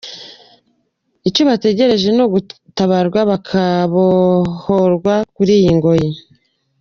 Icyo 1.27 1.41
bategereje 1.49 2.07
ni 2.15 2.21
ugutabarwa 2.25 3.19
bakabohorwa 3.31 5.15
kuri 5.35 5.51
iyo 5.61 5.73
ngoyi. 5.77 6.09